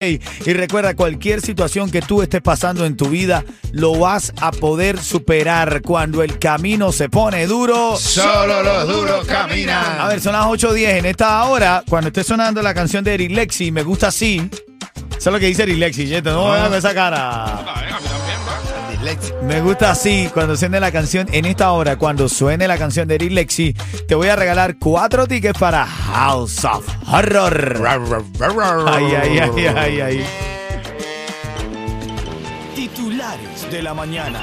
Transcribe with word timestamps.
Y 0.00 0.20
recuerda, 0.52 0.94
cualquier 0.94 1.40
situación 1.40 1.90
que 1.90 2.00
tú 2.00 2.22
estés 2.22 2.40
pasando 2.40 2.86
en 2.86 2.96
tu 2.96 3.08
vida, 3.08 3.44
lo 3.72 3.98
vas 3.98 4.32
a 4.40 4.52
poder 4.52 4.96
superar 4.96 5.82
cuando 5.82 6.22
el 6.22 6.38
camino 6.38 6.92
se 6.92 7.08
pone 7.08 7.48
duro. 7.48 7.96
Solo 7.96 8.62
los 8.62 8.86
duros 8.86 9.26
caminan. 9.26 10.00
A 10.00 10.06
ver, 10.06 10.20
son 10.20 10.34
las 10.34 10.44
8.10. 10.44 10.98
En 10.98 11.06
esta 11.06 11.42
hora, 11.46 11.82
cuando 11.88 12.08
esté 12.08 12.22
sonando 12.22 12.62
la 12.62 12.74
canción 12.74 13.02
de 13.02 13.14
Eric 13.14 13.32
Lexi, 13.32 13.72
me 13.72 13.82
gusta 13.82 14.06
así. 14.06 14.48
Eso 15.16 15.30
es 15.30 15.32
lo 15.32 15.40
que 15.40 15.46
dice 15.46 15.64
Eric 15.64 15.78
Lexi, 15.78 16.06
Yeto. 16.06 16.30
No 16.30 16.52
vean 16.52 16.72
esa 16.74 16.94
cara. 16.94 17.64
Me 19.42 19.60
gusta 19.60 19.90
así 19.90 20.30
cuando 20.32 20.56
suene 20.56 20.80
la 20.80 20.92
canción. 20.92 21.28
En 21.32 21.44
esta 21.44 21.72
hora, 21.72 21.96
cuando 21.96 22.28
suene 22.28 22.68
la 22.68 22.78
canción 22.78 23.08
de 23.08 23.16
Eric 23.16 23.32
Lexi, 23.32 23.74
te 24.06 24.14
voy 24.14 24.28
a 24.28 24.36
regalar 24.36 24.76
cuatro 24.78 25.26
tickets 25.26 25.58
para 25.58 25.86
House 25.86 26.64
of 26.64 26.86
Horror. 27.10 27.82
Ay, 28.86 29.04
ay, 29.14 29.38
ay, 29.38 29.66
ay, 29.66 30.00
ay. 30.00 30.26
Titulares 32.74 33.70
de 33.70 33.82
la 33.82 33.94
mañana. 33.94 34.40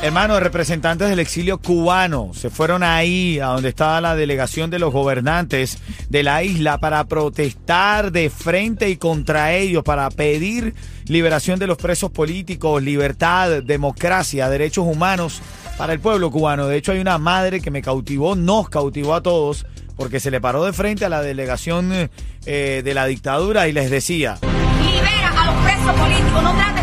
Hermanos, 0.00 0.40
representantes 0.40 1.10
del 1.10 1.18
exilio 1.18 1.58
cubano 1.58 2.30
se 2.32 2.50
fueron 2.50 2.84
ahí, 2.84 3.40
a 3.40 3.46
donde 3.46 3.70
estaba 3.70 4.00
la 4.00 4.14
delegación 4.14 4.70
de 4.70 4.78
los 4.78 4.92
gobernantes 4.92 5.78
de 6.08 6.22
la 6.22 6.44
isla, 6.44 6.78
para 6.78 7.02
protestar 7.08 8.12
de 8.12 8.30
frente 8.30 8.88
y 8.90 8.96
contra 8.96 9.54
ellos, 9.54 9.82
para 9.82 10.08
pedir 10.10 10.72
liberación 11.08 11.58
de 11.58 11.66
los 11.66 11.78
presos 11.78 12.10
políticos, 12.10 12.82
libertad, 12.82 13.62
democracia, 13.62 14.48
derechos 14.48 14.86
humanos 14.86 15.40
para 15.76 15.92
el 15.92 16.00
pueblo 16.00 16.30
cubano. 16.30 16.66
De 16.66 16.76
hecho, 16.76 16.92
hay 16.92 17.00
una 17.00 17.18
madre 17.18 17.60
que 17.60 17.70
me 17.70 17.82
cautivó, 17.82 18.36
nos 18.36 18.68
cautivó 18.68 19.14
a 19.14 19.22
todos, 19.22 19.66
porque 19.96 20.20
se 20.20 20.30
le 20.30 20.40
paró 20.40 20.64
de 20.64 20.72
frente 20.72 21.04
a 21.04 21.08
la 21.08 21.22
delegación 21.22 22.08
eh, 22.46 22.82
de 22.84 22.94
la 22.94 23.06
dictadura 23.06 23.68
y 23.68 23.72
les 23.72 23.90
decía... 23.90 24.38
Libera 24.42 25.32
a 25.36 25.46
los 25.46 25.64
presos 25.64 25.92
políticos, 26.00 26.42
no 26.42 26.52
trates 26.54 26.77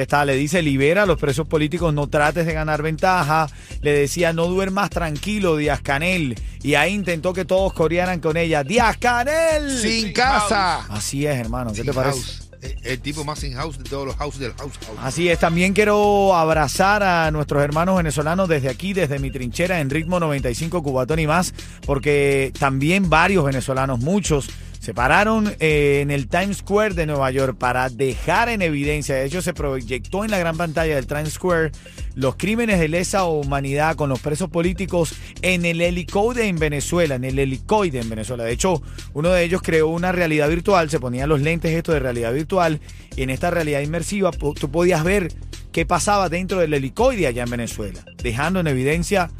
Ahí 0.00 0.04
está, 0.04 0.24
le 0.24 0.34
dice, 0.34 0.62
libera 0.62 1.02
a 1.02 1.06
los 1.06 1.18
presos 1.18 1.46
políticos, 1.46 1.92
no 1.92 2.08
trates 2.08 2.46
de 2.46 2.54
ganar 2.54 2.80
ventaja. 2.80 3.50
Le 3.82 3.92
decía, 3.92 4.32
no 4.32 4.46
duermas 4.46 4.88
tranquilo, 4.88 5.58
Díaz 5.58 5.82
Canel. 5.82 6.40
Y 6.62 6.74
ahí 6.74 6.94
intentó 6.94 7.34
que 7.34 7.44
todos 7.44 7.74
corearan 7.74 8.20
con 8.20 8.38
ella, 8.38 8.64
Díaz 8.64 8.96
Canel. 8.96 9.78
Sin 9.78 10.14
casa. 10.14 10.86
Así 10.88 11.26
es, 11.26 11.36
hermano, 11.36 11.74
¿qué 11.74 11.84
te 11.84 11.92
parece? 11.92 12.18
El, 12.62 12.76
el 12.82 13.00
tipo 13.00 13.24
más 13.24 13.44
in 13.44 13.52
house 13.52 13.76
de 13.76 13.84
todos 13.84 14.06
los 14.06 14.16
house 14.16 14.38
del 14.38 14.54
house. 14.54 14.72
house. 14.86 14.98
Así 15.02 15.28
es, 15.28 15.38
también 15.38 15.74
quiero 15.74 16.34
abrazar 16.34 17.02
a 17.02 17.30
nuestros 17.30 17.62
hermanos 17.62 17.98
venezolanos 17.98 18.48
desde 18.48 18.70
aquí, 18.70 18.94
desde 18.94 19.18
mi 19.18 19.30
trinchera 19.30 19.80
en 19.80 19.90
ritmo 19.90 20.18
95 20.18 20.82
Cubatón 20.82 21.18
y 21.18 21.26
más, 21.26 21.52
porque 21.84 22.54
también 22.58 23.10
varios 23.10 23.44
venezolanos, 23.44 24.00
muchos, 24.00 24.48
se 24.80 24.94
pararon 24.94 25.54
eh, 25.60 26.00
en 26.00 26.10
el 26.10 26.26
Times 26.26 26.58
Square 26.58 26.94
de 26.94 27.04
Nueva 27.04 27.30
York 27.30 27.56
para 27.58 27.90
dejar 27.90 28.48
en 28.48 28.62
evidencia, 28.62 29.14
de 29.14 29.26
hecho 29.26 29.42
se 29.42 29.52
proyectó 29.52 30.24
en 30.24 30.30
la 30.30 30.38
gran 30.38 30.56
pantalla 30.56 30.94
del 30.94 31.06
Times 31.06 31.34
Square 31.34 31.70
los 32.14 32.36
crímenes 32.36 32.80
de 32.80 32.88
lesa 32.88 33.24
humanidad 33.24 33.94
con 33.94 34.08
los 34.08 34.20
presos 34.20 34.48
políticos 34.48 35.14
en 35.42 35.66
el 35.66 35.82
helicoide 35.82 36.48
en 36.48 36.58
Venezuela, 36.58 37.16
en 37.16 37.24
el 37.24 37.38
helicoide 37.38 38.00
en 38.00 38.08
Venezuela. 38.08 38.42
De 38.42 38.52
hecho, 38.52 38.82
uno 39.12 39.28
de 39.28 39.44
ellos 39.44 39.60
creó 39.62 39.88
una 39.88 40.12
realidad 40.12 40.48
virtual, 40.48 40.88
se 40.88 40.98
ponía 40.98 41.26
los 41.26 41.42
lentes 41.42 41.72
estos 41.72 41.94
de 41.94 42.00
realidad 42.00 42.32
virtual 42.32 42.80
y 43.16 43.22
en 43.22 43.28
esta 43.28 43.50
realidad 43.50 43.80
inmersiva 43.80 44.30
tú 44.30 44.70
podías 44.70 45.04
ver 45.04 45.28
qué 45.72 45.84
pasaba 45.84 46.30
dentro 46.30 46.58
del 46.58 46.72
helicoide 46.72 47.26
allá 47.26 47.42
en 47.42 47.50
Venezuela, 47.50 48.02
dejando 48.22 48.60
en 48.60 48.66
evidencia 48.66 49.30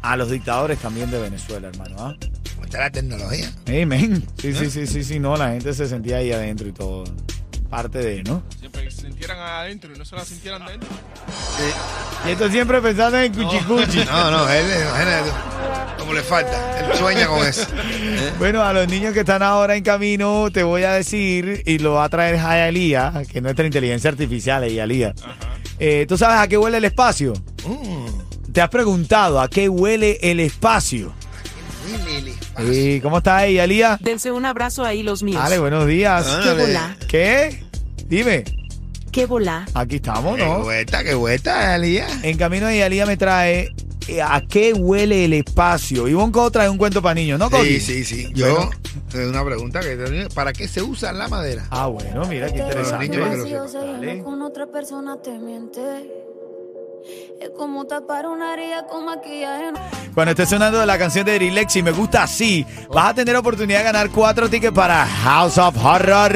a 0.00 0.16
los 0.16 0.30
dictadores 0.30 0.78
también 0.78 1.10
de 1.10 1.20
Venezuela, 1.20 1.68
hermano. 1.68 1.96
¿ah? 1.98 2.16
¿Cómo 2.76 2.76
está 2.76 2.80
la 2.80 2.90
tecnología? 2.90 3.52
Amen. 3.68 4.26
Sí, 4.36 4.52
sí, 4.52 4.70
sí, 4.70 4.86
sí, 4.86 5.04
sí, 5.04 5.18
no, 5.18 5.36
la 5.36 5.50
gente 5.50 5.72
se 5.72 5.88
sentía 5.88 6.18
ahí 6.18 6.32
adentro 6.32 6.68
y 6.68 6.72
todo. 6.72 7.04
Parte 7.70 7.98
de, 7.98 8.22
¿no? 8.22 8.42
Siempre 8.58 8.84
que 8.84 8.90
se 8.90 9.02
sintieran 9.02 9.38
adentro 9.38 9.92
y 9.94 9.98
no 9.98 10.04
se 10.04 10.14
la 10.14 10.24
sintieran 10.24 10.64
dentro. 10.66 10.88
Y 12.26 12.30
esto 12.30 12.50
siempre 12.50 12.80
pensando 12.80 13.18
en 13.18 13.32
cuchicuchi. 13.32 14.04
No, 14.04 14.30
no, 14.30 14.48
él, 14.48 14.66
imagínate 14.66 15.30
como 15.98 16.12
le 16.12 16.22
falta. 16.22 16.78
Él 16.80 16.98
sueña 16.98 17.26
con 17.26 17.46
eso. 17.46 17.66
Bueno, 18.38 18.62
a 18.62 18.72
los 18.72 18.86
niños 18.88 19.12
que 19.14 19.20
están 19.20 19.42
ahora 19.42 19.74
en 19.74 19.82
camino, 19.82 20.50
te 20.52 20.62
voy 20.62 20.84
a 20.84 20.92
decir, 20.92 21.62
y 21.66 21.78
lo 21.78 21.94
va 21.94 22.04
a 22.04 22.08
traer 22.08 22.38
Jayalía, 22.38 23.22
que 23.30 23.38
es 23.38 23.42
nuestra 23.42 23.66
inteligencia 23.66 24.10
artificial, 24.10 24.62
Jayalía. 24.62 25.14
Eh, 25.78 26.06
¿Tú 26.08 26.16
sabes 26.16 26.38
a 26.38 26.46
qué 26.46 26.58
huele 26.58 26.76
el 26.76 26.84
espacio? 26.84 27.32
Mm. 27.66 28.52
¿Te 28.52 28.60
has 28.60 28.68
preguntado 28.68 29.40
a 29.40 29.48
qué 29.48 29.68
huele 29.68 30.18
el 30.22 30.40
espacio? 30.40 31.12
¿Y 32.70 33.00
cómo 33.00 33.18
está 33.18 33.38
Jayalía? 33.40 33.98
Dense 34.00 34.30
un 34.32 34.44
abrazo 34.46 34.84
ahí 34.84 35.02
los 35.02 35.22
míos. 35.22 35.42
Dale, 35.42 35.58
buenos 35.58 35.86
días. 35.86 36.24
¿Qué 36.42 36.48
dale. 36.48 36.66
volá? 36.66 36.96
¿Qué? 37.08 37.62
Dime, 38.06 38.44
¿Qué 39.12 39.26
volá? 39.26 39.66
aquí 39.74 39.96
estamos, 39.96 40.36
Qué 40.36 40.44
¿no? 40.44 40.62
vuelta, 40.62 41.02
qué 41.02 41.14
vuelta, 41.14 41.74
Elías. 41.76 42.10
En 42.22 42.36
camino 42.36 42.66
de 42.66 42.78
Yalía 42.78 43.06
me 43.06 43.16
trae 43.16 43.72
eh, 44.08 44.22
a 44.22 44.42
qué 44.48 44.72
huele 44.74 45.24
el 45.24 45.32
espacio. 45.32 46.06
Y 46.08 46.14
Bonco 46.14 46.50
trae 46.50 46.68
un 46.68 46.78
cuento 46.78 47.00
para 47.02 47.14
niños, 47.14 47.38
¿no, 47.38 47.50
Coqui? 47.50 47.80
Sí, 47.80 48.04
sí, 48.04 48.04
sí. 48.04 48.28
Yo, 48.34 48.70
tengo 49.10 49.30
una 49.30 49.44
pregunta 49.44 49.80
que 49.80 50.28
¿para 50.34 50.52
qué 50.52 50.68
se 50.68 50.82
usa 50.82 51.12
la 51.12 51.28
madera? 51.28 51.66
Ah, 51.70 51.86
bueno, 51.86 52.26
mira 52.26 52.50
qué 52.52 52.58
interesante. 52.60 53.08
niños 53.08 53.20
para 53.22 53.30
que 53.32 53.36
lo 53.38 53.44
Si 53.44 53.50
yo 53.50 53.66
sepan. 53.68 53.82
saliendo 53.86 54.06
Dale. 54.06 54.22
con 54.22 54.42
otra 54.42 54.66
persona 54.66 55.16
te 55.22 55.38
miente. 55.38 55.80
Es 57.40 57.50
como 57.56 57.86
tapar 57.86 58.26
una 58.26 58.54
herida 58.54 58.86
con 58.86 59.04
maquillaje. 59.06 59.66
Cuando 60.16 60.30
esté 60.30 60.46
sonando 60.46 60.86
la 60.86 60.96
canción 60.96 61.26
de 61.26 61.36
Eric 61.36 61.52
Lexi, 61.52 61.82
me 61.82 61.90
gusta 61.90 62.22
así. 62.22 62.64
Vas 62.90 63.10
a 63.10 63.14
tener 63.14 63.36
oportunidad 63.36 63.80
de 63.80 63.84
ganar 63.84 64.08
cuatro 64.08 64.48
tickets 64.48 64.72
para 64.72 65.04
House 65.04 65.58
of 65.58 65.76
Horror. 65.76 66.32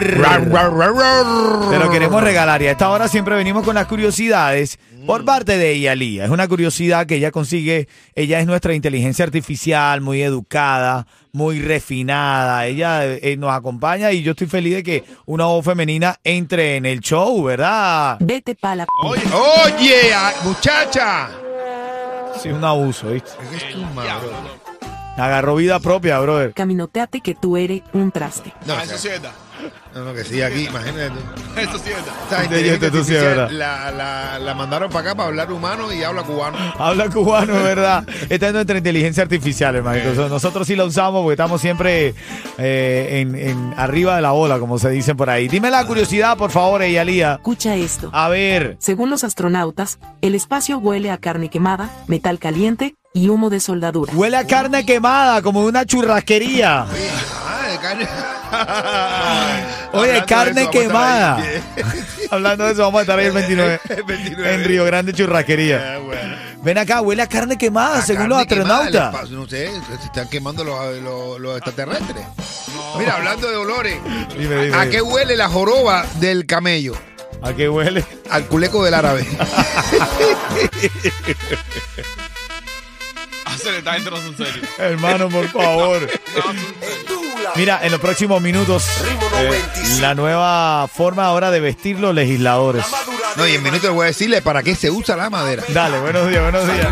Te 1.71 1.79
lo 1.79 1.91
queremos 1.91 2.23
regalar. 2.23 2.61
Y 2.61 2.67
a 2.67 2.73
esta 2.73 2.91
hora 2.91 3.09
siempre 3.09 3.37
venimos 3.37 3.65
con 3.65 3.75
las 3.75 3.87
curiosidades 3.87 4.79
por 5.07 5.25
parte 5.25 5.57
de 5.57 5.81
Yalía. 5.81 6.27
Es 6.27 6.31
una 6.31 6.47
curiosidad 6.47 7.07
que 7.07 7.15
ella 7.15 7.31
consigue. 7.31 7.89
Ella 8.15 8.39
es 8.41 8.47
nuestra 8.47 8.75
inteligencia 8.75 9.25
artificial, 9.25 10.03
muy 10.03 10.21
educada, 10.21 11.07
muy 11.33 11.63
refinada. 11.63 12.67
Ella 12.67 13.07
eh, 13.07 13.39
nos 13.39 13.51
acompaña 13.51 14.13
y 14.13 14.21
yo 14.23 14.33
estoy 14.33 14.47
feliz 14.47 14.75
de 14.75 14.83
que 14.83 15.05
una 15.25 15.47
voz 15.47 15.65
femenina 15.65 16.21
entre 16.23 16.77
en 16.77 16.85
el 16.85 17.01
show, 17.01 17.45
¿verdad? 17.45 18.19
Vete 18.21 18.55
pa' 18.57 18.75
la... 18.75 18.87
Oye, 19.05 19.23
Oye, 19.33 20.13
muchacha. 20.45 21.31
Sí, 22.43 22.49
es 22.49 22.55
un 22.55 22.65
abuso, 22.65 23.09
¿viste? 23.09 23.31
Es 23.55 23.73
tu 23.73 23.81
madre. 23.95 24.11
Agarró 25.17 25.57
vida 25.57 25.79
propia, 25.81 26.19
brother. 26.21 26.55
Caminoteate 26.55 27.21
que 27.21 27.35
tú 27.35 27.57
eres 27.59 27.83
un 27.93 28.11
traste. 28.11 28.55
No, 28.67 28.81
eso 28.81 28.97
sí 28.97 29.09
es 29.09 29.21
verdad. 29.21 29.33
No, 29.93 30.05
no, 30.05 30.15
que 30.15 30.23
sí, 30.23 30.41
aquí, 30.41 30.67
imagínate. 30.67 31.11
tú. 31.11 31.61
Eso 31.61 31.79
sí 33.05 33.15
es 33.17 33.23
verdad. 33.23 33.51
La, 33.51 33.91
la, 33.91 34.39
la 34.39 34.55
mandaron 34.55 34.89
para 34.89 35.01
acá 35.11 35.15
para 35.17 35.29
hablar 35.31 35.51
humano 35.53 35.93
y 35.93 36.05
habla 36.05 36.23
cubano. 36.23 36.57
Habla 36.79 37.09
cubano, 37.11 37.57
es 37.57 37.63
verdad. 37.65 38.05
Esta 38.29 38.47
es 38.47 38.53
nuestra 38.53 38.79
inteligencia 38.79 39.25
artificial, 39.25 39.75
hermanito. 39.75 40.15
So, 40.15 40.29
Nosotros 40.29 40.69
sí 40.69 40.77
la 40.77 40.85
usamos 40.85 41.23
porque 41.23 41.33
estamos 41.33 41.61
siempre 41.61 42.15
eh, 42.59 43.19
en, 43.21 43.35
en 43.35 43.75
arriba 43.77 44.15
de 44.15 44.23
la 44.23 44.33
ola, 44.33 44.61
como 44.61 44.79
se 44.79 44.91
dicen 44.91 45.17
por 45.17 45.29
ahí. 45.29 45.49
Dime 45.49 45.71
la 45.73 45.85
curiosidad, 45.85 46.37
por 46.37 46.53
favor, 46.53 46.83
Eyalía. 46.83 47.35
Escucha 47.35 47.75
esto. 47.75 48.11
A 48.13 48.29
ver. 48.29 48.77
Según 48.79 49.11
los 49.11 49.25
astronautas, 49.25 49.99
el 50.23 50.37
espacio 50.37 50.79
huele 50.79 51.11
a 51.11 51.19
carne 51.19 51.49
quemada, 51.51 51.91
metal 52.07 52.39
caliente 52.39 52.95
y 53.13 53.29
humo 53.29 53.51
de 53.51 53.59
soldadura. 53.59 54.13
Huele 54.15 54.37
a 54.37 54.47
carne 54.47 54.87
quemada, 54.87 55.43
como 55.43 55.63
de 55.63 55.69
una 55.69 55.85
churrasquería. 55.85 56.87
Carne. 57.81 58.09
Oye, 59.93 60.25
carne 60.27 60.63
eso, 60.63 60.71
quemada. 60.71 61.43
Hablando 62.31 62.65
de 62.65 62.73
eso, 62.73 62.83
vamos 62.83 62.99
a 62.99 63.03
estar 63.03 63.19
ahí 63.19 63.27
el 63.27 63.33
29. 63.33 63.81
El 63.89 64.03
29. 64.05 64.55
En 64.55 64.65
Río 64.65 64.85
Grande 64.85 65.13
Churrasquería. 65.13 65.95
Ah, 65.95 65.99
bueno. 65.99 66.37
Ven 66.63 66.77
acá, 66.79 67.01
huele 67.01 67.23
a 67.23 67.27
carne 67.27 67.57
quemada, 67.57 67.97
La 67.97 68.03
según 68.03 68.29
los 68.29 68.45
carne 68.47 68.63
astronautas. 68.63 69.31
No 69.31 69.49
sé, 69.49 69.71
se 69.99 70.07
están 70.07 70.29
quemando 70.29 70.63
los, 70.63 70.97
los- 70.99 71.41
los 71.41 71.57
extraterrestres. 71.57 72.25
Mira, 72.99 73.15
hablando 73.17 73.49
de 73.51 73.57
olores, 73.57 73.97
Dime, 74.39 74.65
dime. 74.67 74.77
¿a 74.77 74.89
qué 74.91 75.01
huele 75.01 75.37
la 75.37 75.49
joroba 75.49 76.05
del 76.17 76.45
camello? 76.47 76.95
¿A 77.43 77.55
qué 77.55 77.69
huele? 77.71 78.05
Al 78.31 78.45
culeco 78.45 78.85
del 78.85 78.93
árabe. 78.95 79.27
Ah, 83.47 83.57
se 83.57 83.73
le 83.73 83.79
está 83.79 83.97
entrando 83.97 84.27
en 84.29 84.37
serio. 84.37 84.63
Hermano, 84.79 85.29
por 85.31 85.49
favor. 85.49 86.01
No, 86.03 86.43
serio. 86.53 87.20
Mira, 87.57 87.81
en 87.83 87.93
los 87.93 88.01
próximos 88.01 88.41
minutos, 88.41 88.87
eh, 89.39 89.63
la 90.01 90.15
nueva 90.15 90.89
forma 90.89 91.27
ahora 91.27 91.51
de 91.51 91.61
vestir 91.61 91.99
los 91.99 92.15
legisladores. 92.15 92.85
No, 93.37 93.47
y 93.47 93.55
en 93.55 93.63
minutos 93.63 93.85
les 93.85 93.93
voy 93.93 94.05
a 94.05 94.07
decirle 94.07 94.43
para 94.43 94.63
qué 94.63 94.75
se 94.75 94.91
usa 94.91 95.17
la 95.17 95.31
madera. 95.31 95.63
Dale, 95.69 96.01
buenos 96.01 96.29
días, 96.29 96.43
buenos 96.43 96.67
días. 96.67 96.89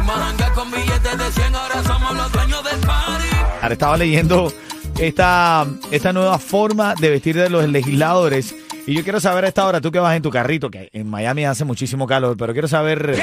Ahora 3.60 3.72
estaba 3.72 3.96
leyendo 3.96 4.52
esta, 4.98 5.66
esta 5.90 6.12
nueva 6.12 6.38
forma 6.38 6.94
de 6.94 7.10
vestir 7.10 7.36
de 7.36 7.50
los 7.50 7.68
legisladores. 7.68 8.54
Y 8.86 8.94
yo 8.94 9.02
quiero 9.02 9.20
saber 9.20 9.44
a 9.44 9.48
esta 9.48 9.66
hora, 9.66 9.80
tú 9.80 9.92
que 9.92 9.98
vas 9.98 10.16
en 10.16 10.22
tu 10.22 10.30
carrito, 10.30 10.70
que 10.70 10.88
en 10.92 11.08
Miami 11.08 11.44
hace 11.44 11.64
muchísimo 11.64 12.06
calor, 12.06 12.36
pero 12.38 12.52
quiero 12.52 12.68
saber. 12.68 13.22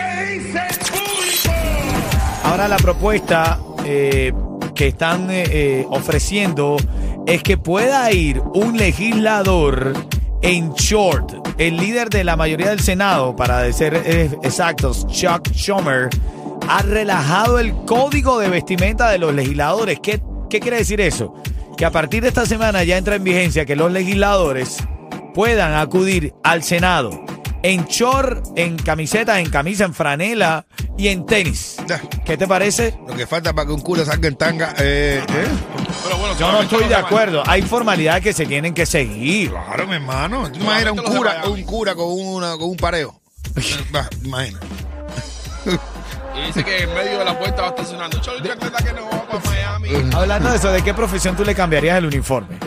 Ahora 2.43 2.67
la 2.67 2.77
propuesta 2.77 3.59
eh, 3.83 4.31
que 4.75 4.87
están 4.87 5.31
eh, 5.31 5.43
eh, 5.49 5.85
ofreciendo 5.89 6.77
es 7.25 7.41
que 7.43 7.57
pueda 7.57 8.11
ir 8.11 8.41
un 8.53 8.77
legislador 8.77 9.93
en 10.41 10.73
short. 10.73 11.33
El 11.57 11.77
líder 11.77 12.09
de 12.09 12.23
la 12.23 12.35
mayoría 12.35 12.69
del 12.69 12.79
Senado, 12.79 13.35
para 13.35 13.71
ser 13.73 13.95
eh, 14.05 14.29
exactos, 14.43 15.07
Chuck 15.07 15.49
Schumer, 15.51 16.09
ha 16.67 16.81
relajado 16.81 17.59
el 17.59 17.73
código 17.85 18.39
de 18.39 18.49
vestimenta 18.49 19.09
de 19.09 19.17
los 19.17 19.33
legisladores. 19.33 19.99
¿Qué, 20.01 20.21
qué 20.49 20.59
quiere 20.59 20.77
decir 20.77 21.01
eso? 21.01 21.33
Que 21.77 21.85
a 21.85 21.91
partir 21.91 22.21
de 22.21 22.29
esta 22.29 22.45
semana 22.45 22.83
ya 22.83 22.97
entra 22.97 23.15
en 23.15 23.23
vigencia 23.23 23.65
que 23.65 23.75
los 23.75 23.91
legisladores 23.91 24.77
puedan 25.33 25.73
acudir 25.73 26.33
al 26.43 26.63
Senado 26.63 27.25
en 27.65 27.85
short, 27.85 28.45
en 28.55 28.77
camiseta, 28.77 29.39
en 29.39 29.49
camisa, 29.49 29.85
en 29.85 29.93
franela 29.95 30.67
y 30.99 31.07
en 31.07 31.25
tenis. 31.25 31.77
¿Qué 32.23 32.37
te 32.37 32.47
parece? 32.47 32.95
Lo 33.07 33.15
que 33.15 33.25
falta 33.25 33.53
para 33.53 33.65
que 33.65 33.73
un 33.73 33.81
cura 33.81 34.05
salga 34.05 34.27
en 34.27 34.35
tanga. 34.35 34.75
Eh, 34.77 35.19
¿eh? 35.27 35.47
Pero 36.03 36.17
bueno, 36.19 36.37
Yo 36.37 36.51
no 36.51 36.61
estoy 36.61 36.87
de 36.87 36.93
acuerdo. 36.93 37.41
Hay 37.47 37.63
formalidades 37.63 38.21
que 38.21 38.33
se 38.33 38.45
tienen 38.45 38.75
que 38.75 38.85
seguir. 38.85 39.49
Claro, 39.49 39.87
mi 39.87 39.95
hermano. 39.95 40.51
¿Tú 40.51 40.59
imaginas 40.59 40.93
un 40.93 40.99
cura, 40.99 41.41
un 41.47 41.63
cura 41.63 41.95
con, 41.95 42.05
una, 42.07 42.51
con 42.51 42.69
un 42.69 42.77
pareo? 42.77 43.19
Imagina. 44.23 44.59
Y 46.35 46.47
dice 46.47 46.63
que 46.63 46.83
en 46.83 46.93
medio 46.93 47.17
de 47.17 47.25
la 47.25 47.39
puerta 47.39 47.63
va 47.63 47.67
estacionando. 47.69 48.21
Chancleta 48.21 48.77
que 48.83 48.93
no 48.93 49.09
va 49.09 49.25
para 49.25 49.39
Miami. 49.39 49.89
Hablando 50.13 50.51
de 50.51 50.57
eso, 50.57 50.71
¿de 50.71 50.83
qué 50.83 50.93
profesión 50.93 51.35
tú 51.35 51.43
le 51.43 51.55
cambiarías 51.55 51.97
el 51.97 52.05
uniforme? 52.05 52.59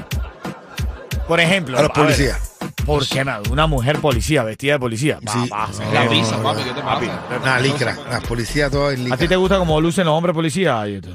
Por 1.29 1.39
ejemplo, 1.39 1.79
A 1.79 1.83
los 1.83 1.93
policías. 1.93 2.48
¿Por 2.89 3.07
qué 3.07 3.25
no? 3.25 3.39
Una 3.51 3.67
mujer 3.67 3.99
policía, 4.01 4.43
vestida 4.43 4.73
de 4.73 4.79
policía. 4.81 5.19
Va, 5.27 5.33
Sí. 5.33 5.49
va, 5.51 5.69
La 5.93 6.05
no, 6.05 6.11
brisa, 6.11 6.37
no, 6.39 6.43
papi. 6.43 6.63
¿qué 6.65 6.71
te 6.73 6.81
Papi, 6.83 7.07
pasa? 7.07 7.41
Una 7.43 7.61
licra. 7.61 7.97
Las 8.11 8.25
policías 8.25 8.71
todas 8.71 8.95
en 8.95 9.01
licra. 9.05 9.15
¿A 9.15 9.19
ti 9.19 9.29
te 9.29 9.37
gusta 9.37 9.59
cómo 9.59 9.81
lucen 9.81 10.05
los 10.07 10.15
hombres 10.15 10.35
policías? 10.35 10.89
Esto. 10.89 11.11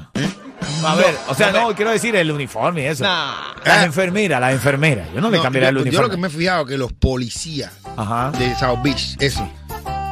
A 0.86 0.94
ver, 0.94 1.14
o 1.28 1.34
sea, 1.34 1.50
no, 1.52 1.74
quiero 1.74 1.90
decir 1.90 2.14
el 2.16 2.30
uniforme 2.30 2.82
y 2.82 2.86
eso. 2.86 3.04
Nah. 3.04 3.34
Las 3.64 3.78
Ah. 3.78 3.84
enfermeras, 3.84 4.40
las 4.40 4.52
enfermeras. 4.52 5.08
Yo 5.14 5.20
no, 5.20 5.30
le 5.30 5.36
No, 5.38 5.42
cambiaría 5.42 5.68
el 5.70 5.74
yo, 5.76 5.78
yo 5.80 5.82
uniforme. 5.88 6.08
lo 6.08 6.14
que 6.14 6.20
me 6.20 6.28
he 6.28 6.30
fijado 6.30 6.64
que 6.66 6.78
los 6.78 6.92
policías 6.92 7.72
Ajá. 7.96 8.30
de 8.32 8.54
South 8.54 8.78
Beach, 8.82 9.16
eso, 9.20 9.46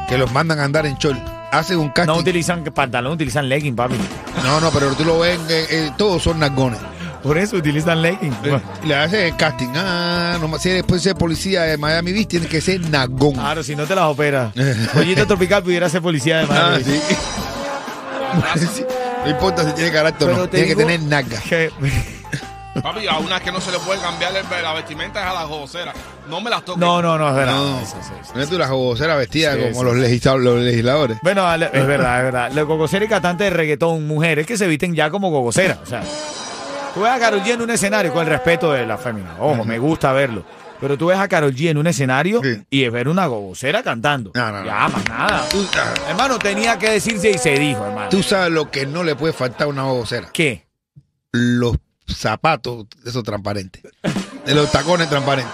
que 0.09 0.17
los 0.17 0.31
mandan 0.31 0.59
a 0.59 0.63
andar 0.65 0.85
en 0.85 0.95
short, 0.97 1.19
hacen 1.51 1.77
un 1.79 1.89
casting. 1.89 2.13
No 2.13 2.19
utilizan 2.19 2.63
pantalón, 2.65 3.13
utilizan 3.13 3.47
legging, 3.49 3.75
papi. 3.75 3.95
No, 4.43 4.59
no, 4.59 4.69
pero 4.71 4.93
tú 4.93 5.05
lo 5.05 5.19
ves, 5.19 5.39
eh, 5.49 5.65
eh, 5.69 5.91
todos 5.97 6.21
son 6.23 6.39
nargones. 6.39 6.79
Por 7.23 7.37
eso 7.37 7.55
utilizan 7.55 8.01
legging. 8.01 8.33
Eh, 8.43 8.59
y 8.83 8.87
le 8.87 8.95
hacen 8.95 9.21
el 9.21 9.35
casting. 9.37 9.69
Ah, 9.75 10.37
no, 10.41 10.59
si 10.59 10.69
después 10.69 11.01
de 11.03 11.09
ser 11.11 11.17
policía 11.17 11.61
de 11.63 11.77
Miami 11.77 12.11
Beach, 12.11 12.27
tienes 12.27 12.49
que 12.49 12.59
ser 12.61 12.81
nagón. 12.89 13.33
Claro, 13.33 13.63
si 13.63 13.75
no 13.75 13.85
te 13.85 13.95
las 13.95 14.05
operas. 14.05 14.53
Pollito 14.93 15.25
tropical 15.25 15.63
pudiera 15.63 15.87
ser 15.89 16.01
policía 16.01 16.39
de 16.39 16.43
Ah, 16.43 16.47
Miami. 16.77 16.83
sí. 16.83 16.99
Sí, 18.57 18.83
No 19.25 19.29
importa 19.29 19.63
si 19.63 19.73
tiene 19.73 19.91
carácter 19.91 20.29
o 20.29 20.35
no, 20.37 20.49
tiene 20.49 20.67
que 20.67 20.75
tener 20.75 20.99
naga. 21.01 21.39
que- 21.47 21.69
Papi, 22.81 23.05
a 23.07 23.19
unas 23.19 23.39
que 23.41 23.51
no 23.51 23.61
se 23.61 23.71
le 23.71 23.77
puede 23.77 24.01
cambiar 24.01 24.31
el- 24.35 24.63
la 24.63 24.73
vestimenta 24.73 25.21
es 25.21 25.27
a 25.27 25.33
la 25.33 25.43
gocera. 25.43 25.93
No 26.27 26.41
me 26.41 26.49
las 26.49 26.65
toques. 26.65 26.79
No, 26.79 26.99
no, 27.03 27.19
no, 27.19 27.29
es 27.29 27.35
verdad. 27.35 27.53
No, 27.53 27.79
Sí, 27.81 27.85
sí, 28.01 28.09
sí. 28.23 28.31
no 28.33 28.41
es 28.41 28.49
tú 28.49 28.57
la 28.57 28.67
jugosera 28.67 29.15
vestida 29.15 29.53
Sí, 29.53 29.59
como 29.61 29.81
sí, 29.81 29.85
los, 29.85 29.95
legisladores. 30.63 31.17
Bueno, 31.21 31.53
es 31.53 31.59
verdad, 31.85 32.17
es 32.17 32.23
verdad. 32.23 32.51
Los 32.53 32.65
gogoceros 32.67 33.05
y 33.05 33.09
cantantes 33.09 33.51
de 33.51 33.55
reggaetón, 33.55 34.07
mujeres 34.07 34.47
que 34.47 34.57
se 34.57 34.65
visten 34.65 34.95
ya 34.95 35.11
como 35.11 35.29
gogoceras. 35.29 35.77
O 35.83 35.85
sea, 35.85 36.01
tú 36.93 37.01
ves 37.01 37.11
a 37.11 37.19
Karol 37.19 37.41
G 37.41 37.51
en 37.53 37.61
un 37.61 37.69
escenario 37.69 38.13
con 38.13 38.23
el 38.23 38.29
respeto 38.29 38.71
de 38.71 38.85
la 38.85 38.97
fémina. 38.97 39.35
Ojo, 39.39 39.63
me 39.65 39.77
gusta 39.79 40.11
verlo. 40.13 40.45
Pero 40.79 40.97
tú 40.97 41.07
ves 41.07 41.17
a 41.17 41.27
Karol 41.29 41.53
G 41.55 41.69
en 41.69 41.77
un 41.77 41.87
escenario 41.87 42.41
Sí. 42.43 42.61
y 42.69 42.83
es 42.83 42.91
ver 42.91 43.07
una 43.07 43.25
gogocera 43.27 43.83
cantando. 43.83 44.31
No. 44.35 44.65
Ya, 44.65 44.89
más 44.89 45.07
nada. 45.07 45.47
Tú, 45.49 45.65
ah, 45.77 45.93
Hermano, 46.09 46.37
tenía 46.39 46.77
que 46.77 46.89
decirse 46.89 47.29
y 47.31 47.37
se 47.37 47.51
dijo, 47.57 47.85
hermano. 47.85 48.09
tú 48.09 48.21
sabes 48.21 48.51
lo 48.51 48.69
que 48.69 48.85
no 48.85 49.03
le 49.03 49.15
puede 49.15 49.31
faltar 49.33 49.67
a 49.67 49.69
una 49.69 49.83
gogocera. 49.83 50.27
¿Qué? 50.33 50.65
Los 51.31 51.77
zapatos, 52.07 52.85
esos 53.05 53.23
transparentes. 53.23 53.81
De 54.45 54.53
los 54.53 54.69
tacones 54.71 55.09
transparentes. 55.09 55.53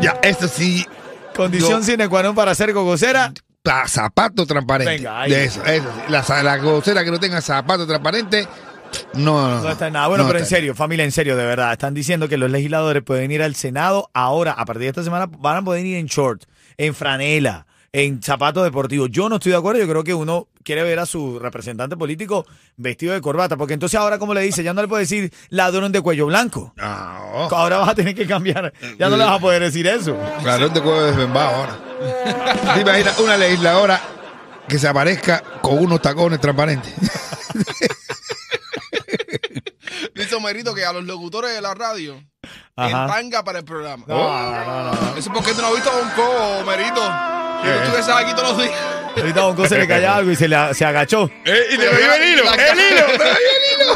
Ya, 0.00 0.18
eso 0.22 0.48
sí, 0.48 0.86
Condición 1.34 1.80
Yo- 1.80 1.82
sine 1.86 2.08
qua 2.08 2.22
non 2.22 2.34
para 2.34 2.54
ser 2.54 2.72
gogocera. 2.72 3.32
pa- 3.62 3.86
zapatos 3.86 4.46
transparentes. 4.46 4.98
Venga, 4.98 5.20
ahí 5.22 5.32
eso, 5.34 5.62
eso. 5.64 5.86
La, 6.08 6.24
la 6.42 6.56
gogocera 6.58 7.04
que 7.04 7.10
no 7.10 7.18
tenga 7.20 7.40
zapatos 7.40 7.86
transparentes, 7.86 8.48
no, 9.14 9.48
no, 9.48 9.62
No 9.62 9.70
está 9.70 9.86
en 9.88 9.92
nada. 9.94 10.08
Bueno, 10.08 10.24
no 10.24 10.28
pero 10.28 10.40
en 10.40 10.46
serio, 10.46 10.74
familia, 10.74 11.04
en 11.04 11.12
serio, 11.12 11.36
de 11.36 11.44
verdad. 11.44 11.72
Están 11.72 11.94
diciendo 11.94 12.28
que 12.28 12.36
los 12.36 12.50
legisladores 12.50 13.02
pueden 13.02 13.30
ir 13.30 13.42
al 13.42 13.54
Senado 13.54 14.10
ahora, 14.14 14.52
a 14.52 14.64
partir 14.64 14.82
de 14.82 14.88
esta 14.88 15.02
semana, 15.04 15.26
van 15.26 15.58
a 15.58 15.62
poder 15.62 15.84
ir 15.86 15.96
en 15.96 16.06
short, 16.06 16.44
en 16.76 16.94
franela, 16.94 17.66
en 17.92 18.22
zapatos 18.22 18.62
deportivos. 18.64 19.08
Yo 19.10 19.28
no 19.28 19.36
estoy 19.36 19.52
de 19.52 19.58
acuerdo. 19.58 19.80
Yo 19.80 19.88
creo 19.88 20.04
que 20.04 20.14
uno 20.14 20.48
quiere 20.62 20.82
ver 20.82 20.98
a 20.98 21.06
su 21.06 21.38
representante 21.38 21.96
político 21.96 22.46
vestido 22.76 23.14
de 23.14 23.20
corbata. 23.20 23.56
Porque 23.56 23.74
entonces 23.74 23.98
ahora, 23.98 24.18
como 24.18 24.34
le 24.34 24.42
dice, 24.42 24.62
ya 24.62 24.72
no 24.72 24.82
le 24.82 24.88
puede 24.88 25.02
decir 25.02 25.32
ladrón 25.48 25.90
de 25.92 26.00
cuello 26.00 26.26
blanco. 26.26 26.72
No, 26.76 26.84
Ahora 26.84 27.78
vas 27.78 27.88
a 27.90 27.94
tener 27.94 28.14
que 28.14 28.26
cambiar. 28.26 28.72
Ya 28.98 29.08
no 29.08 29.16
le 29.16 29.24
vas 29.24 29.36
a 29.36 29.40
poder 29.40 29.62
decir 29.62 29.86
eso. 29.86 30.16
claro, 30.42 30.70
te 30.70 30.80
puedo 30.80 31.04
desmembado 31.06 31.56
ahora. 31.56 31.78
¿Te 32.74 32.80
imaginas 32.80 33.18
una 33.18 33.36
legisladora 33.36 34.00
que 34.68 34.78
se 34.78 34.86
aparezca 34.86 35.42
con 35.60 35.78
unos 35.78 36.00
tacones 36.00 36.40
transparentes? 36.40 36.94
Dice 40.40 40.48
Omerito 40.48 40.74
que 40.74 40.84
a 40.86 40.92
los 40.92 41.04
locutores 41.04 41.52
de 41.54 41.60
la 41.60 41.74
radio 41.74 42.22
Ajá. 42.76 43.02
en 43.04 43.06
tanga 43.10 43.44
para 43.44 43.58
el 43.58 43.64
programa. 43.64 44.04
No, 44.06 44.16
no, 44.16 44.64
no, 44.64 44.84
no. 44.94 45.10
Eso 45.10 45.18
es 45.18 45.28
porque 45.28 45.52
tú 45.52 45.60
no 45.60 45.68
has 45.68 45.74
visto 45.74 45.90
a. 45.90 47.60
Que 47.62 47.68
¿Qué? 47.68 47.74
tú 47.74 47.82
estuvieses 47.82 48.14
aquí 48.14 48.32
todos 48.34 48.48
los 48.56 48.58
días. 48.62 48.74
Ahorita 49.16 49.40
a 49.40 49.44
Bonco 49.44 49.66
se 49.66 49.78
le 49.78 49.86
cayó 49.86 50.12
algo 50.14 50.30
y 50.30 50.36
se, 50.36 50.48
le, 50.48 50.74
se 50.74 50.84
agachó. 50.84 51.30
Eh, 51.44 51.66
y 51.72 51.76
te 51.76 51.88
veía 51.88 52.16
el 52.16 52.22
hilo, 52.32 52.44
el 52.52 52.78
hilo, 52.80 53.06
te 53.06 53.18
veía 53.18 53.34
el 53.34 53.82
hilo. 53.82 53.94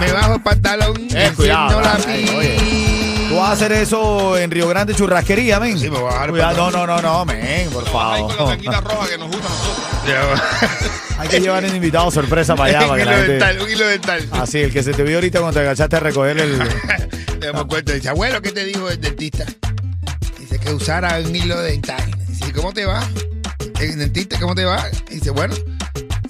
Me 0.00 0.12
bajo 0.12 0.34
el 0.34 0.42
pantalón 0.42 0.96
Eh, 1.14 1.32
cuidado, 1.36 1.80
la 1.80 1.98
ay, 2.06 2.28
oye. 2.36 2.91
Vas 3.42 3.50
a 3.50 3.52
hacer 3.54 3.72
eso 3.72 4.38
en 4.38 4.50
Río 4.50 4.68
Grande 4.68 4.94
Churrasquería, 4.94 5.58
men. 5.58 5.76
Sí, 5.78 5.90
me 5.90 5.98
voy 5.98 6.08
a 6.10 6.12
bajar 6.14 6.24
el 6.26 6.30
Cuidado, 6.30 6.56
no, 6.56 6.62
pantalón. 6.64 6.86
no, 6.88 7.02
no, 7.02 7.18
no, 7.18 7.24
men, 7.24 7.70
por 7.70 7.84
Ay, 7.84 7.90
con 8.22 8.28
la 8.28 8.34
favor. 8.36 8.48
tanguita 8.50 8.80
roja 8.80 9.08
que 9.08 9.18
nos 9.18 9.28
gusta 9.28 9.46
a 9.46 9.50
nosotros. 9.50 9.86
Ya. 10.06 11.18
Hay 11.22 11.28
que 11.28 11.40
llevar 11.40 11.64
un 11.64 11.74
invitado 11.76 12.10
sorpresa 12.10 12.54
para 12.56 12.78
allá. 12.80 12.88
un 12.90 12.96
que 12.96 13.02
hilo 13.02 13.10
la 13.10 13.16
gente... 13.16 13.32
dental, 13.32 13.60
un 13.62 13.70
hilo 13.70 13.86
dental. 13.86 14.28
Así, 14.32 14.58
el 14.60 14.72
que 14.72 14.82
se 14.82 14.92
te 14.92 15.02
vio 15.02 15.16
ahorita 15.16 15.40
cuando 15.40 15.54
te 15.54 15.66
agachaste 15.66 15.96
a 15.96 16.00
recoger 16.00 16.38
el... 16.38 16.58
Le 17.40 17.46
damos 17.48 17.66
cuenta, 17.66 17.92
dice, 17.92 18.08
abuelo, 18.08 18.40
¿qué 18.40 18.52
te 18.52 18.64
dijo 18.64 18.88
el 18.88 19.00
dentista? 19.00 19.44
Dice 20.38 20.58
que 20.60 20.72
usara 20.72 21.18
un 21.18 21.34
hilo 21.34 21.60
dental. 21.60 22.02
Dice, 22.28 22.52
¿cómo 22.52 22.72
te 22.72 22.86
va? 22.86 23.02
El 23.80 23.98
dentista, 23.98 24.38
¿cómo 24.38 24.54
te 24.54 24.64
va? 24.64 24.86
Dice, 25.10 25.30
bueno, 25.30 25.54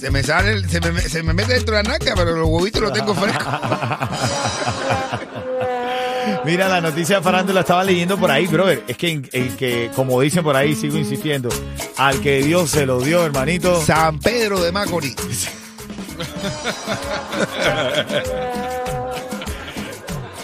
Se 0.00 0.10
me 0.10 0.22
sale, 0.24 0.52
el- 0.52 0.68
se 0.68 0.80
me, 0.80 1.00
se 1.00 1.22
me 1.22 1.32
mete 1.34 1.52
dentro 1.54 1.76
de 1.76 1.82
la 1.84 1.90
naca, 1.90 2.14
pero 2.16 2.32
los 2.34 2.48
huevitos 2.48 2.80
los 2.82 2.92
tengo 2.92 3.14
frescos. 3.14 3.46
Mira, 6.44 6.68
la 6.68 6.80
noticia 6.80 7.16
de 7.18 7.22
farándula 7.22 7.60
estaba 7.60 7.84
leyendo 7.84 8.18
por 8.18 8.30
ahí, 8.30 8.46
brother. 8.48 8.82
Es 8.88 8.96
que, 8.96 9.22
el 9.32 9.56
que, 9.56 9.90
como 9.94 10.20
dicen 10.20 10.42
por 10.42 10.56
ahí, 10.56 10.74
sigo 10.74 10.96
insistiendo, 10.98 11.48
al 11.96 12.20
que 12.20 12.42
Dios 12.42 12.70
se 12.70 12.84
lo 12.84 13.00
dio, 13.00 13.24
hermanito. 13.24 13.80
San 13.82 14.18
Pedro 14.18 14.60
de 14.60 14.72
Macorís. 14.72 15.14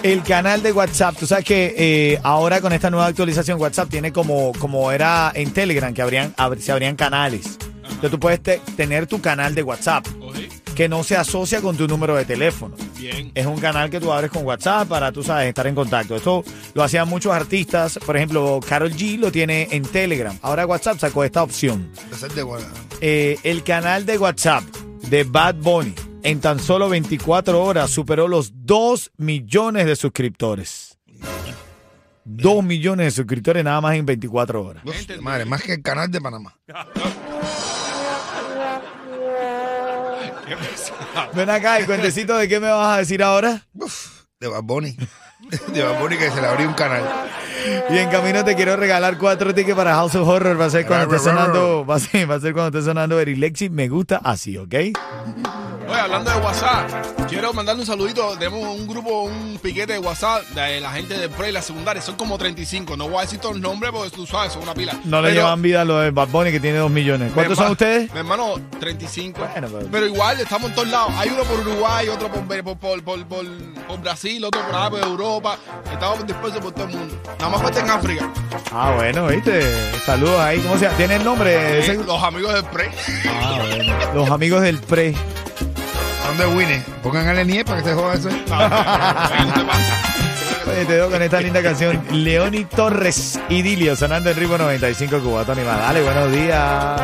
El 0.02 0.22
canal 0.22 0.62
de 0.62 0.72
WhatsApp, 0.72 1.16
tú 1.18 1.26
sabes 1.26 1.44
que 1.44 1.74
eh, 1.76 2.20
ahora 2.22 2.60
con 2.60 2.72
esta 2.72 2.88
nueva 2.88 3.06
actualización 3.06 3.60
WhatsApp 3.60 3.88
tiene 3.90 4.12
como, 4.12 4.52
como 4.58 4.92
era 4.92 5.32
en 5.34 5.52
Telegram, 5.52 5.92
que 5.92 6.02
habrían, 6.02 6.34
ab- 6.36 6.58
se 6.60 6.70
abrían 6.70 6.94
canales. 6.94 7.58
Entonces 7.82 8.10
tú 8.12 8.20
puedes 8.20 8.40
te- 8.40 8.60
tener 8.76 9.08
tu 9.08 9.20
canal 9.20 9.56
de 9.56 9.64
WhatsApp, 9.64 10.06
que 10.76 10.88
no 10.88 11.02
se 11.02 11.16
asocia 11.16 11.60
con 11.60 11.76
tu 11.76 11.88
número 11.88 12.14
de 12.14 12.24
teléfono. 12.24 12.76
Bien. 12.98 13.32
Es 13.34 13.46
un 13.46 13.58
canal 13.58 13.90
que 13.90 14.00
tú 14.00 14.12
abres 14.12 14.30
con 14.30 14.44
WhatsApp 14.44 14.88
para, 14.88 15.12
tú 15.12 15.22
sabes, 15.22 15.48
estar 15.48 15.66
en 15.66 15.74
contacto. 15.74 16.16
Esto 16.16 16.44
lo 16.74 16.82
hacían 16.82 17.08
muchos 17.08 17.32
artistas. 17.32 17.98
Por 18.04 18.16
ejemplo, 18.16 18.60
Carol 18.66 18.92
G 18.92 19.18
lo 19.18 19.32
tiene 19.32 19.68
en 19.70 19.82
Telegram. 19.84 20.36
Ahora 20.42 20.66
WhatsApp 20.66 20.98
sacó 20.98 21.24
esta 21.24 21.42
opción. 21.42 21.90
Eh, 23.00 23.38
el 23.42 23.62
canal 23.62 24.04
de 24.06 24.18
WhatsApp 24.18 24.64
de 25.08 25.24
Bad 25.24 25.56
Bunny 25.56 25.94
en 26.22 26.40
tan 26.40 26.58
solo 26.58 26.88
24 26.88 27.62
horas 27.62 27.90
superó 27.90 28.28
los 28.28 28.52
2 28.54 29.12
millones 29.16 29.86
de 29.86 29.96
suscriptores. 29.96 30.98
2 32.24 32.62
millones 32.62 33.06
de 33.06 33.10
suscriptores 33.12 33.64
nada 33.64 33.80
más 33.80 33.94
en 33.94 34.04
24 34.04 34.62
horas. 34.62 34.84
Uf, 34.84 35.20
madre, 35.20 35.46
más 35.46 35.62
que 35.62 35.74
el 35.74 35.82
canal 35.82 36.10
de 36.10 36.20
Panamá. 36.20 36.54
Ven 41.34 41.50
acá, 41.50 41.78
el 41.78 41.86
cuentecito 41.86 42.36
de 42.36 42.48
qué 42.48 42.60
me 42.60 42.68
vas 42.68 42.96
a 42.96 42.98
decir 42.98 43.22
ahora. 43.22 43.62
Uf, 43.74 44.22
de 44.40 44.48
Bad 44.48 44.62
Bunny. 44.62 44.96
De 45.72 45.82
Bad 45.82 46.00
Bunny 46.00 46.16
que 46.16 46.30
se 46.30 46.40
le 46.40 46.46
abrió 46.46 46.68
un 46.68 46.74
canal. 46.74 47.02
Y 47.90 47.96
en 47.96 48.10
camino 48.10 48.44
te 48.44 48.54
quiero 48.54 48.76
regalar 48.76 49.16
cuatro 49.18 49.54
tickets 49.54 49.76
para 49.76 49.94
House 49.94 50.14
of 50.16 50.28
Horror. 50.28 50.60
Va 50.60 50.66
a 50.66 50.70
ser 50.70 50.84
cuando 50.86 51.14
esté 51.14 51.30
sonando, 51.30 51.86
va 51.86 51.94
a 51.94 52.00
ser, 52.00 52.30
va 52.30 52.34
a 52.34 52.40
ser 52.40 52.52
cuando 52.52 52.76
esté 52.76 52.88
sonando 52.88 53.18
Eric 53.18 53.38
Lexi. 53.38 53.70
Me 53.70 53.88
gusta 53.88 54.20
así, 54.22 54.58
¿ok? 54.58 54.74
Oye, 55.88 56.00
hablando 56.00 56.30
de 56.30 56.36
WhatsApp, 56.40 56.90
quiero 57.28 57.52
mandarle 57.54 57.80
un 57.80 57.86
saludito. 57.86 58.36
Tenemos 58.38 58.60
un 58.76 58.86
grupo, 58.86 59.22
un 59.22 59.58
piquete 59.62 59.94
de 59.94 59.98
WhatsApp 59.98 60.42
de 60.50 60.80
la 60.82 60.90
gente 60.92 61.16
de 61.16 61.28
pre 61.30 61.48
y 61.48 61.52
la 61.52 61.62
secundaria. 61.62 62.02
Son 62.02 62.14
como 62.16 62.36
35. 62.36 62.96
No 62.96 63.08
voy 63.08 63.18
a 63.18 63.20
decir 63.22 63.38
todos 63.40 63.54
los 63.54 63.62
nombres 63.62 63.90
porque 63.92 64.10
tú 64.10 64.26
sabes, 64.26 64.52
son 64.52 64.62
una 64.64 64.74
pila. 64.74 64.92
No 65.04 65.22
le 65.22 65.28
Pero, 65.30 65.40
llevan 65.40 65.62
vida 65.62 65.80
a 65.82 65.84
lo 65.86 65.98
de 65.98 66.10
Bad 66.10 66.28
Bunny 66.28 66.50
que 66.52 66.60
tiene 66.60 66.78
2 66.78 66.90
millones. 66.90 67.32
¿Cuántos 67.32 67.56
son 67.56 67.72
ustedes? 67.72 68.12
Mi 68.12 68.18
hermano, 68.18 68.54
35. 68.78 69.40
Bueno, 69.52 69.68
pero- 69.72 69.88
pero... 69.90 70.06
igual 70.06 70.38
estamos 70.40 70.68
en 70.70 70.74
todos 70.74 70.88
lados. 70.88 71.12
Hay 71.16 71.30
uno 71.30 71.42
por 71.44 71.60
Uruguay, 71.60 72.08
otro 72.08 72.28
por, 72.30 72.42
por, 72.46 72.76
por, 72.78 73.02
por, 73.02 73.26
por- 73.26 73.46
por 73.86 74.00
Brasil, 74.00 74.44
otro 74.44 74.60
por 74.60 74.74
allá 74.74 74.90
por 74.90 75.00
Europa. 75.00 75.56
Estamos 75.90 76.26
dispersos 76.26 76.60
por 76.60 76.72
todo 76.72 76.84
el 76.84 76.96
mundo. 76.96 77.14
Nada 77.38 77.48
más 77.50 77.62
falta 77.62 77.80
en 77.80 77.90
África. 77.90 78.30
Ah, 78.72 78.92
bueno, 78.96 79.26
viste. 79.28 79.98
Saludos 80.04 80.38
ahí. 80.40 80.58
¿Cómo 80.60 80.76
se 80.76 80.84
llama? 80.84 80.96
¿Tiene 80.98 81.16
el 81.16 81.24
nombre? 81.24 81.78
ese- 81.78 81.92
Eh, 81.92 82.00
los 82.06 82.22
amigos 82.22 82.52
del 82.52 82.64
pre. 82.64 82.90
Ah, 83.30 83.58
bueno. 83.58 84.14
Los 84.14 84.30
amigos 84.30 84.60
del 84.62 84.78
pre. 84.78 85.14
¿Dónde 86.38 86.56
Winnie? 86.56 86.82
Pongan 87.02 87.26
a 87.26 87.34
Lenier 87.34 87.64
para 87.64 87.82
que 87.82 87.88
se 87.88 87.94
joda 87.94 88.14
eso. 88.14 88.28
Pasa. 88.48 89.34
Oye, 90.70 90.84
te 90.84 90.92
dejo 90.92 91.10
con 91.10 91.20
esta 91.20 91.40
linda 91.40 91.62
canción. 91.62 92.00
Leoni 92.12 92.64
Torres, 92.64 93.40
Idilio, 93.48 93.96
sonando 93.96 94.30
en 94.30 94.36
ritmo 94.36 94.56
95 94.56 95.18
Cubatón 95.18 95.58
y 95.58 95.62
más. 95.62 95.78
Dale, 95.78 96.00
buenos 96.02 96.30
días. 96.30 97.00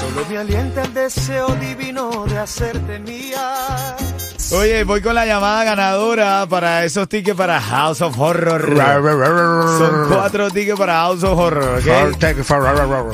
Solo 0.00 0.26
me 0.28 0.38
alienta 0.38 0.82
el 0.82 0.94
deseo 0.94 1.46
divino 1.60 2.26
de 2.26 2.38
hacerte 2.38 2.98
mía. 2.98 3.94
Oye, 4.52 4.84
voy 4.84 5.00
con 5.00 5.14
la 5.14 5.24
llamada 5.26 5.64
ganadora 5.64 6.46
para 6.48 6.84
esos 6.84 7.08
tickets 7.08 7.36
para 7.36 7.60
House 7.60 8.02
of 8.02 8.18
Horror. 8.18 8.74
Son 9.78 10.08
cuatro 10.08 10.50
tickets 10.50 10.78
para 10.78 10.94
House 11.00 11.24
of 11.24 11.38
Horror, 11.38 11.78
¿ok? 11.78 11.86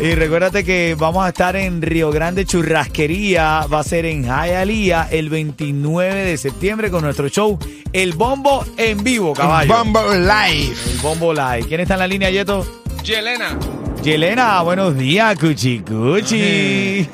Y 0.02 0.14
recuérdate 0.14 0.64
que 0.64 0.96
vamos 0.98 1.24
a 1.24 1.28
estar 1.28 1.54
en 1.56 1.80
Río 1.82 2.10
Grande 2.10 2.44
Churrasquería, 2.44 3.66
va 3.72 3.80
a 3.80 3.84
ser 3.84 4.06
en 4.06 4.24
Hialeah 4.24 5.08
el 5.10 5.30
29 5.30 6.24
de 6.24 6.36
septiembre 6.36 6.90
con 6.90 7.02
nuestro 7.02 7.28
show 7.28 7.58
El 7.92 8.12
Bombo 8.14 8.64
en 8.76 9.02
vivo, 9.04 9.32
caballo. 9.32 9.72
Bumble 9.76 10.18
Live. 10.20 10.74
El 10.92 10.98
Bombo 11.00 11.32
Live. 11.32 11.64
¿Quién 11.68 11.80
está 11.80 11.94
en 11.94 12.00
la 12.00 12.06
línea, 12.08 12.30
Yeto? 12.30 12.66
Yelena. 13.04 13.56
Yelena, 14.02 14.62
buenos 14.62 14.96
días, 14.96 15.38
Cuchi 15.38 15.80
Cuchi. 15.80 17.08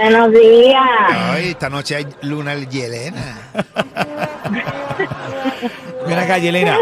Buenos 0.00 0.32
días. 0.32 0.82
Ay, 1.10 1.48
esta 1.50 1.70
noche 1.70 1.96
hay 1.96 2.06
luna 2.22 2.54
Yelena. 2.54 3.38
Ven 6.06 6.18
acá, 6.18 6.38
Yelena. 6.38 6.76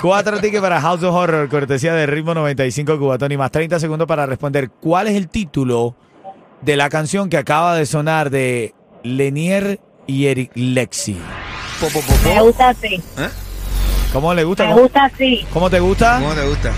Cuatro 0.00 0.38
tickets 0.40 0.60
para 0.60 0.80
House 0.80 1.02
of 1.02 1.14
Horror, 1.14 1.48
cortesía 1.48 1.94
de 1.94 2.06
Ritmo 2.06 2.34
95 2.34 2.98
Cubatón 2.98 3.32
y 3.32 3.36
más 3.36 3.50
30 3.50 3.80
segundos 3.80 4.06
para 4.06 4.26
responder 4.26 4.70
cuál 4.70 5.06
es 5.06 5.14
el 5.16 5.28
título 5.28 5.94
de 6.60 6.76
la 6.76 6.88
canción 6.88 7.30
que 7.30 7.38
acaba 7.38 7.74
de 7.76 7.86
sonar 7.86 8.30
de 8.30 8.74
Lenier 9.04 9.80
y 10.06 10.26
Eric 10.26 10.50
Lexi. 10.54 11.18
Po, 11.80 11.88
po, 11.88 12.00
po, 12.00 12.12
po. 12.14 12.28
Me 12.28 12.40
gusta 12.42 12.68
así. 12.70 13.02
¿Cómo 14.12 14.34
le 14.34 14.44
gusta? 14.44 14.64
Me 14.64 14.70
¿Cómo, 14.70 14.82
gusta 14.82 15.04
así. 15.04 15.46
cómo 15.52 15.70
te 15.70 15.80
gusta? 15.80 16.18
¿Cómo 16.20 16.34
te 16.34 16.46
gusta? 16.46 16.72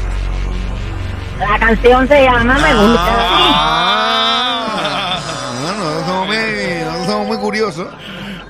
La 1.38 1.58
canción 1.58 2.08
se 2.08 2.24
llama 2.24 2.54
Me 2.58 2.74
gusta 2.74 3.06
Ah, 3.06 3.97
muy 7.38 7.44
curiosos. 7.44 7.88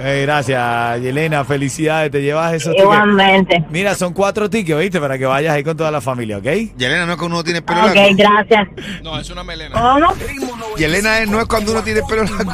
Eh, 0.01 0.23
gracias, 0.23 1.01
Yelena. 1.01 1.45
Felicidades. 1.45 2.11
Te 2.11 2.23
llevas 2.23 2.55
esos 2.55 2.71
tickets. 2.73 2.83
Igualmente. 2.85 3.65
Mira, 3.71 3.95
son 3.95 4.13
cuatro 4.13 4.49
tickets, 4.49 4.79
¿viste? 4.79 5.01
Para 5.01 5.19
que 5.19 5.27
vayas 5.27 5.55
ahí 5.55 5.65
con 5.65 5.77
toda 5.77 5.91
la 5.91 6.01
familia, 6.01 6.39
¿ok? 6.39 6.45
Yelena 6.77 7.05
no 7.07 7.13
es 7.13 7.19
cuando 7.19 7.37
uno 7.37 7.45
tiene 7.45 7.63
pelo 7.63 7.85
Ok, 7.85 7.97
gracias. 8.17 8.69
No, 9.03 9.19
es 9.19 9.29
una 9.31 9.43
melena. 9.45 9.81
¿Cómo? 9.81 10.15
Yelena 10.77 11.19
es- 11.21 11.29
no 11.29 11.41
es 11.41 11.47
cuando 11.47 11.73
uno 11.73 11.83
tiene 11.83 12.01
pelo 12.09 12.23
largo. 12.25 12.53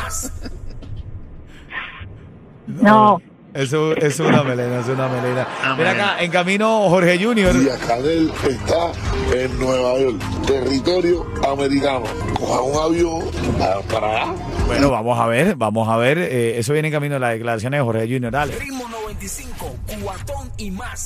No. 2.67 3.21
Es 3.55 4.21
una 4.21 4.43
melena, 4.43 4.81
es 4.81 4.87
una 4.89 5.09
melena. 5.09 5.47
Ah, 5.63 5.75
Mira 5.79 5.93
acá, 5.93 6.17
en 6.23 6.31
camino 6.31 6.89
Jorge 6.89 7.23
Junior. 7.23 7.55
Y 7.55 7.67
Canel 7.87 8.33
está 8.49 8.93
en 9.33 9.59
Nueva 9.61 9.99
York, 9.99 10.21
territorio 10.47 11.25
americano. 11.49 12.03
Coja 12.39 12.61
un 12.63 12.93
avión 12.93 13.23
para, 13.59 13.81
para 13.83 14.07
allá. 14.23 14.33
Bueno, 14.67 14.91
vamos 14.91 15.19
a 15.19 15.27
ver, 15.27 15.55
vamos 15.57 15.89
a 15.89 15.97
ver. 15.97 16.19
eh, 16.19 16.59
eso 16.59 16.73
viene 16.73 16.89
en 16.89 16.95
camino 16.95 17.15
de 17.15 17.21
las 17.21 17.33
declaraciones 17.35 17.79
de 17.79 17.85
Jorge 17.85 18.03
Junior. 18.09 18.33
Dale. 18.33 18.57
Ritmo 18.59 18.89
95, 18.89 19.77
cuatón 20.03 20.51
y 20.57 20.71
más. 20.71 21.01